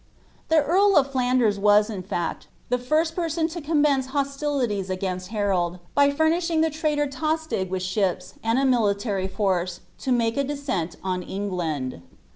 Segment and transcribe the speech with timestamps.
[0.27, 2.47] * The earl of Flanders was, in bet.
[2.69, 8.33] the lir»t person to commence hostilities against Harold, by fumishiof ,tiie traitor Tostig with ships,
[8.43, 12.01] and a military force, (o make a descent a» England.